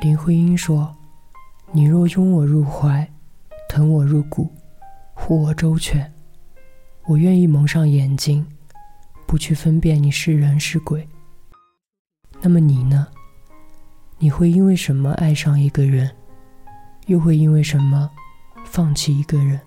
[0.00, 0.94] 林徽因说
[1.72, 3.10] ：“你若拥我入怀，
[3.68, 4.52] 疼我入骨，
[5.14, 6.12] 护我周全，
[7.06, 8.46] 我愿意蒙上眼睛，
[9.26, 11.08] 不去分辨你是人是鬼。
[12.40, 13.08] 那么你呢？
[14.18, 16.14] 你会因为什么爱上一个人，
[17.06, 18.10] 又会因为什么
[18.64, 19.60] 放弃一个人？”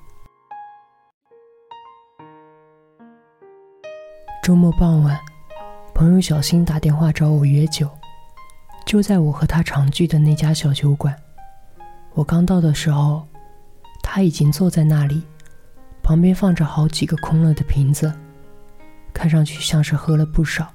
[4.42, 5.20] 周末傍晚，
[5.94, 7.90] 朋友小新打电话找我约酒。
[8.90, 11.16] 就在我和他常聚的那家小酒馆，
[12.16, 13.24] 我刚到的时候，
[14.02, 15.22] 他已经坐在那里，
[16.02, 18.12] 旁边放着好几个空了的瓶子，
[19.14, 20.68] 看上去像是喝了不少。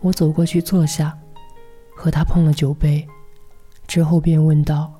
[0.00, 1.16] 我走过去坐下，
[1.96, 3.06] 和他碰了酒杯，
[3.86, 4.92] 之后便问道：“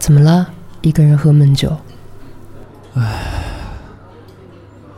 [0.00, 0.50] 怎么了？
[0.82, 1.76] 一个人喝闷酒？”
[2.98, 3.44] 唉，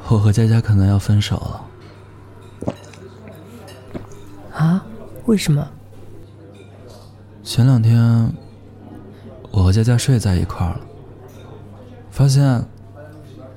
[0.08, 2.74] 我和佳佳可能要分手了。
[4.54, 4.82] 啊？
[5.26, 5.70] 为什么？
[7.50, 8.32] 前两天，
[9.50, 10.80] 我和佳佳睡在一块儿了，
[12.08, 12.64] 发现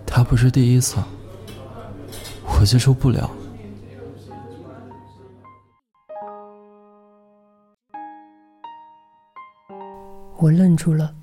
[0.03, 0.97] 她不是第一次，
[2.43, 3.29] 我接受不了。
[10.37, 11.13] 我愣住了，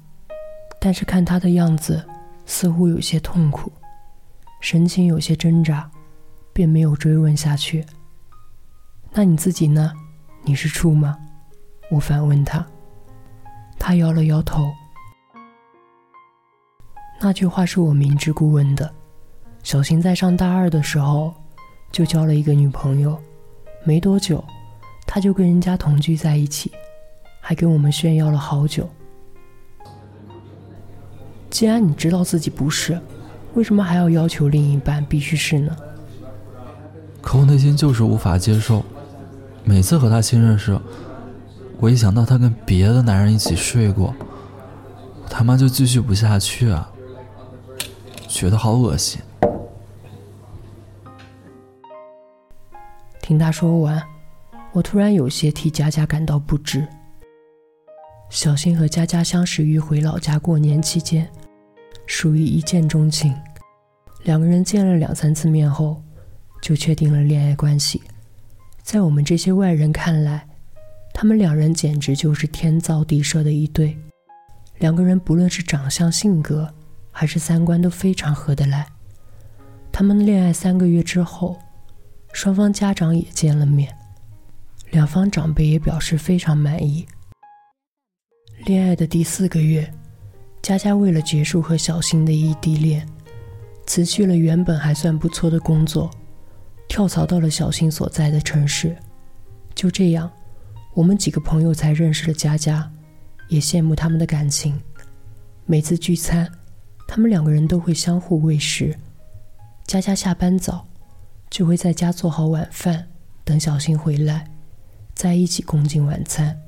[0.80, 2.06] 但是看他的样子，
[2.46, 3.72] 似乎有些痛苦，
[4.60, 5.90] 神情有些挣扎，
[6.52, 7.84] 便没有追问下去。
[9.10, 9.92] 那你自己呢？
[10.44, 11.18] 你是处吗？
[11.90, 12.64] 我反问他，
[13.78, 14.70] 他摇了摇头。
[17.20, 18.90] 那句话是我明知故问的。
[19.62, 21.34] 小新在上大二的时候
[21.92, 23.18] 就交了一个女朋友，
[23.84, 24.42] 没多久
[25.04, 26.70] 他就跟人家同居在一起，
[27.40, 28.88] 还跟我们炫耀了好久。
[31.50, 32.98] 既然你知道自己不是，
[33.54, 35.76] 为什么还要要求另一半必须是呢？
[37.20, 38.82] 可我内心就是无法接受，
[39.64, 40.78] 每次和他亲热时。
[41.80, 44.14] 我一想到她跟别的男人一起睡过，
[45.22, 46.92] 我他妈就继续不下去啊！
[48.28, 49.20] 觉得好恶心。
[53.22, 54.02] 听他说完，
[54.72, 56.86] 我突然有些替佳佳感到不值。
[58.28, 61.28] 小新和佳佳相识于回老家过年期间，
[62.06, 63.34] 属于一见钟情，
[64.24, 66.02] 两个人见了两三次面后，
[66.60, 68.02] 就确定了恋爱关系。
[68.82, 70.46] 在我们这些外人看来，
[71.20, 73.94] 他们两人简直就是天造地设的一对，
[74.78, 76.72] 两个人不论是长相、性格，
[77.10, 78.86] 还是三观都非常合得来。
[79.92, 81.58] 他们恋爱三个月之后，
[82.32, 83.94] 双方家长也见了面，
[84.92, 87.06] 两方长辈也表示非常满意。
[88.64, 89.92] 恋爱的第四个月，
[90.62, 93.06] 佳佳为了结束和小新的异地恋，
[93.84, 96.10] 辞去了原本还算不错的工作，
[96.88, 98.96] 跳槽到了小新所在的城市。
[99.74, 100.30] 就这样。
[100.92, 102.90] 我们几个朋友才认识了佳佳，
[103.48, 104.78] 也羡慕他们的感情。
[105.64, 106.50] 每次聚餐，
[107.06, 108.96] 他们两个人都会相互喂食。
[109.86, 110.84] 佳佳下班早，
[111.48, 113.06] 就会在家做好晚饭，
[113.44, 114.50] 等小新回来，
[115.14, 116.60] 在一起共进晚餐。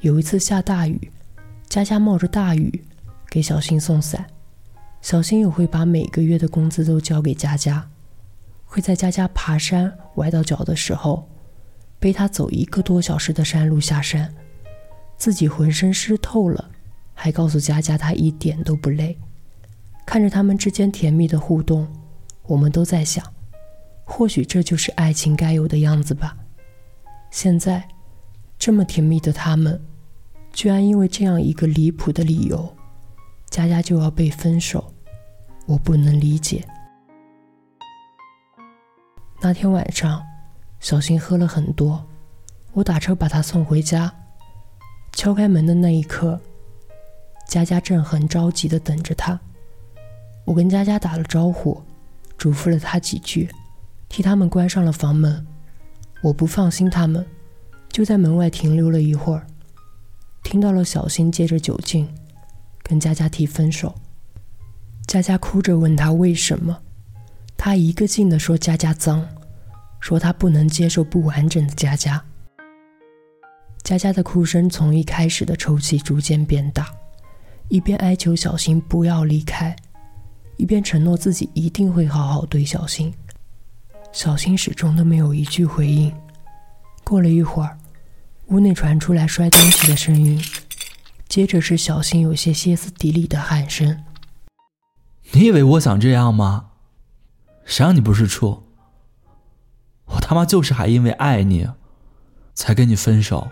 [0.00, 1.10] 有一次下大雨，
[1.68, 2.84] 佳佳冒着大雨
[3.28, 4.24] 给小新送伞，
[5.02, 7.88] 小新也会把每个月的工资都交给佳佳，
[8.64, 11.28] 会在佳佳爬山崴到脚的时候。
[11.98, 14.34] 背他走一个多小时的山路下山，
[15.16, 16.70] 自己浑身湿透了，
[17.14, 19.18] 还告诉佳佳他一点都不累。
[20.04, 21.88] 看着他们之间甜蜜的互动，
[22.44, 23.24] 我们都在想，
[24.04, 26.36] 或许这就是爱情该有的样子吧。
[27.30, 27.88] 现在，
[28.58, 29.82] 这么甜蜜的他们，
[30.52, 32.76] 居然因为这样一个离谱的理由，
[33.50, 34.92] 佳佳就要被分手，
[35.66, 36.64] 我不能理解。
[39.40, 40.22] 那天晚上。
[40.86, 42.06] 小新喝了很多，
[42.72, 44.14] 我打车把他送回家。
[45.14, 46.40] 敲开门的那一刻，
[47.48, 49.36] 佳佳正很着急的等着他。
[50.44, 51.82] 我跟佳佳打了招呼，
[52.38, 53.50] 嘱咐了他几句，
[54.08, 55.44] 替他们关上了房门。
[56.22, 57.26] 我不放心他们，
[57.88, 59.44] 就在门外停留了一会儿，
[60.44, 62.08] 听到了小新借着酒劲
[62.84, 63.92] 跟佳佳提分手。
[65.08, 66.78] 佳佳哭着问他为什么，
[67.56, 69.26] 他一个劲的说佳佳脏。
[70.06, 72.24] 说他不能接受不完整的佳佳。
[73.82, 76.86] 佳佳的哭声从一开始的抽泣逐渐变大，
[77.66, 79.74] 一边哀求小新不要离开，
[80.58, 83.12] 一边承诺自己一定会好好对小新。
[84.12, 86.14] 小新始终都没有一句回应。
[87.02, 87.76] 过了一会儿，
[88.46, 90.40] 屋内传出来摔东西的声音，
[91.28, 94.04] 接着是小新有些歇斯底里的喊声
[95.34, 96.66] ：“你以为我想这样吗？
[97.64, 98.62] 谁让你不是处？”
[100.06, 101.68] 我他妈就是还因为爱你，
[102.54, 103.48] 才跟你分手。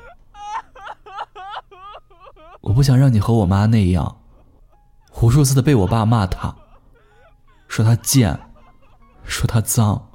[2.62, 4.20] 我不想让你和我妈那样，
[5.20, 6.56] 无数次的被我爸骂他，
[7.68, 8.38] 说他贱，
[9.24, 10.08] 说他脏，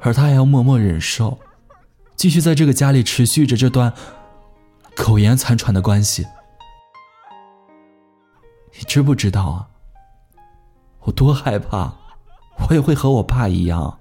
[0.00, 1.38] 而他还要默默忍受，
[2.14, 3.92] 继续在这个家里持续着这段
[4.96, 6.26] 苟延残喘的关系。
[8.78, 9.68] 你知不知道啊？
[11.00, 11.94] 我多害怕，
[12.68, 13.98] 我也会和我爸一样。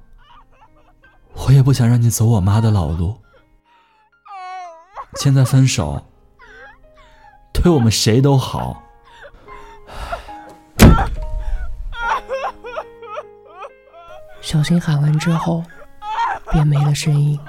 [1.49, 3.19] 我也不想让你走我妈的老路。
[5.15, 5.99] 现在分手，
[7.51, 8.83] 对我们谁都好。
[14.41, 15.63] 小新喊完之后，
[16.51, 17.39] 便没了声音。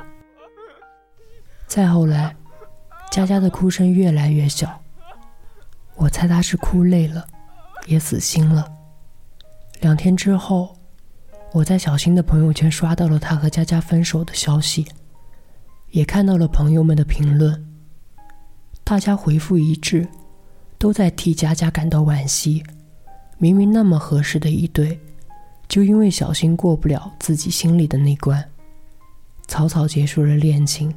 [1.66, 2.34] 再后来，
[3.10, 4.82] 佳佳的哭声越来越小。
[5.96, 7.26] 我猜她是哭累了，
[7.84, 8.66] 也死心了。
[9.80, 10.74] 两天之后，
[11.52, 14.86] 我在小新的朋友圈刷到了他和佳佳分手的消息，
[15.90, 17.66] 也看到了朋友们的评论。
[18.84, 20.06] 大家回复一致，
[20.78, 22.62] 都在替佳佳感到惋惜。
[23.38, 24.98] 明明那么合适的一对。
[25.66, 28.44] 就因为小新过不了自己心里的那关，
[29.46, 30.92] 草草结束了恋情。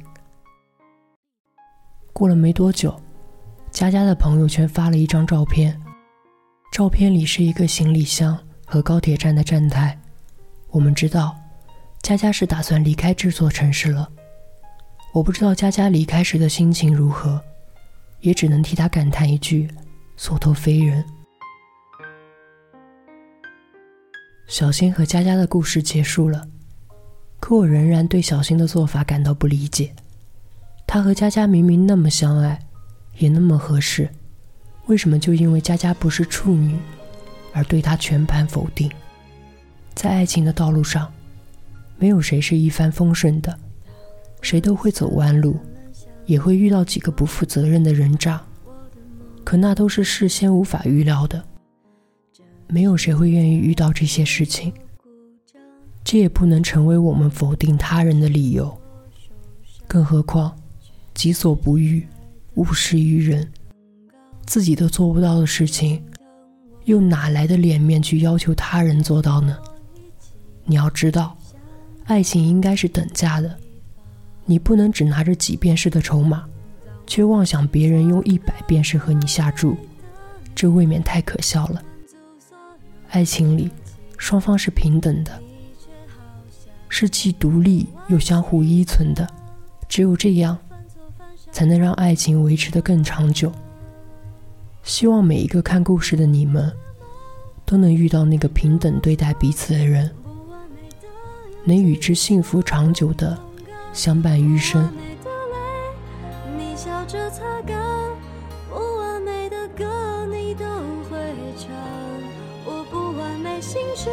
[2.12, 3.00] 过了没多久，
[3.70, 5.80] 佳佳的朋友圈发了一张照片，
[6.72, 8.36] 照片里是一个行李箱
[8.66, 9.96] 和高铁站的站台。
[10.74, 11.38] 我们知道，
[12.02, 14.10] 佳佳是打算离开这座城市了。
[15.12, 17.40] 我不知道佳佳离开时的心情如何，
[18.22, 19.70] 也只能替她感叹一句：
[20.16, 21.04] 所托非人。
[24.48, 26.44] 小新和佳佳的故事结束了，
[27.38, 29.94] 可我仍然对小新的做法感到不理解。
[30.88, 32.58] 他和佳佳明明那么相爱，
[33.18, 34.10] 也那么合适，
[34.86, 36.76] 为什么就因为佳佳不是处女，
[37.52, 38.90] 而对他全盘否定？
[39.94, 41.10] 在爱情的道路上，
[41.98, 43.58] 没有谁是一帆风顺的，
[44.42, 45.56] 谁都会走弯路，
[46.26, 48.42] 也会遇到几个不负责任的人渣，
[49.44, 51.42] 可那都是事先无法预料的。
[52.66, 54.72] 没有谁会愿意遇到这些事情，
[56.02, 58.76] 这也不能成为我们否定他人的理由。
[59.86, 60.56] 更何况，
[61.14, 62.06] 己所不欲，
[62.54, 63.48] 勿施于人。
[64.46, 66.02] 自己都做不到的事情，
[66.84, 69.56] 又哪来的脸面去要求他人做到呢？
[70.64, 71.36] 你要知道，
[72.04, 73.56] 爱情应该是等价的，
[74.44, 76.44] 你不能只拿着几便士的筹码，
[77.06, 79.76] 却妄想别人用一百便士和你下注，
[80.54, 81.82] 这未免太可笑了。
[83.10, 83.70] 爱情里，
[84.16, 85.38] 双方是平等的，
[86.88, 89.28] 是既独立又相互依存的。
[89.88, 90.58] 只有这样，
[91.52, 93.52] 才能让爱情维持的更长久。
[94.82, 96.72] 希望每一个看故事的你们，
[97.64, 100.10] 都能遇到那个平等对待彼此的人，
[101.64, 103.38] 能与之幸福长久的
[103.92, 104.88] 相伴余生。
[110.30, 110.64] 你都
[111.08, 111.18] 会
[111.56, 111.70] 唱，
[112.64, 114.08] 我不完美心事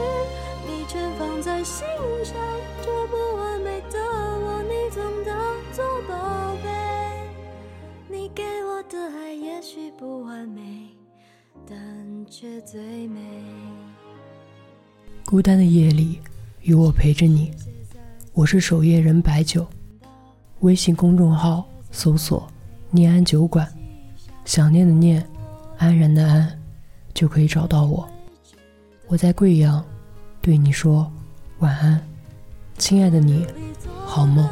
[0.65, 1.86] 你全放在心
[2.24, 2.36] 上，
[2.81, 5.36] 这不完美的我，你总当
[5.71, 6.69] 作宝贝。
[8.09, 10.89] 你给我的爱也许不完美，
[11.68, 13.19] 但却最美。
[15.25, 16.19] 孤单的夜里，
[16.63, 17.52] 有我陪着你。
[18.34, 19.65] 我是守夜人白酒，
[20.60, 22.48] 微信公众号搜索
[22.91, 23.68] “念安酒馆”，
[24.46, 25.27] 想念的念，
[25.77, 26.60] 安然的安，
[27.15, 28.08] 就可以找到我。
[29.08, 29.84] 我在贵阳，
[30.39, 31.12] 对你说
[31.60, 32.00] 晚安，
[32.77, 33.44] 亲爱的你，
[34.06, 34.48] 好梦。